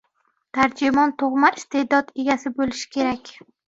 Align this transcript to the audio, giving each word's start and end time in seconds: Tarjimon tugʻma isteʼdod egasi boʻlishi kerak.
Tarjimon 0.57 1.13
tugʻma 1.23 1.51
isteʼdod 1.59 2.11
egasi 2.25 2.53
boʻlishi 2.59 2.91
kerak. 2.97 3.35